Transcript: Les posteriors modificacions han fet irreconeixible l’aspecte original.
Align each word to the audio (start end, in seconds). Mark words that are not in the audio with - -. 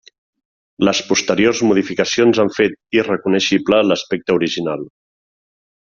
Les 0.87 1.01
posteriors 1.09 1.61
modificacions 1.73 2.41
han 2.45 2.51
fet 2.57 2.75
irreconeixible 3.01 3.83
l’aspecte 3.91 4.39
original. 4.41 4.91